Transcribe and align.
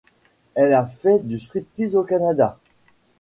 Elle 0.55 0.73
a 0.73 0.87
fait 0.87 1.19
du 1.19 1.37
striptease 1.39 1.95
au 1.95 2.01
Canada. 2.03 2.57